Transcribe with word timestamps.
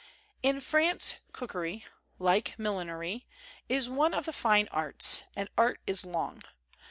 In 0.41 0.61
France 0.61 1.17
cookery 1.31 1.85
(like 2.17 2.57
millinery) 2.57 3.27
is 3.69 3.87
one 3.87 4.15
of 4.15 4.25
the 4.25 4.33
fine 4.33 4.67
arts; 4.71 5.25
and 5.35 5.47
art 5.59 5.79
is 5.85 6.03
long. 6.03 6.41